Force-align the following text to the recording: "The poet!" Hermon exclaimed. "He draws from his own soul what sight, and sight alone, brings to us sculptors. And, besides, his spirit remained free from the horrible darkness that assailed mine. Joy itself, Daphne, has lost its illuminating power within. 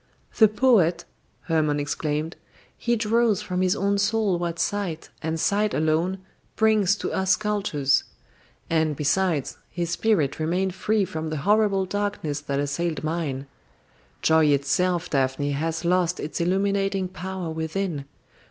"The 0.35 0.47
poet!" 0.47 1.05
Hermon 1.41 1.79
exclaimed. 1.79 2.35
"He 2.75 2.95
draws 2.95 3.43
from 3.43 3.61
his 3.61 3.75
own 3.75 3.99
soul 3.99 4.39
what 4.39 4.57
sight, 4.57 5.09
and 5.21 5.39
sight 5.39 5.75
alone, 5.75 6.17
brings 6.55 6.95
to 6.95 7.11
us 7.13 7.33
sculptors. 7.33 8.03
And, 8.67 8.95
besides, 8.95 9.59
his 9.69 9.91
spirit 9.91 10.39
remained 10.39 10.73
free 10.73 11.05
from 11.05 11.29
the 11.29 11.37
horrible 11.45 11.85
darkness 11.85 12.39
that 12.41 12.59
assailed 12.59 13.03
mine. 13.03 13.45
Joy 14.23 14.47
itself, 14.47 15.07
Daphne, 15.07 15.51
has 15.51 15.85
lost 15.85 16.19
its 16.19 16.41
illuminating 16.41 17.07
power 17.07 17.51
within. 17.51 18.05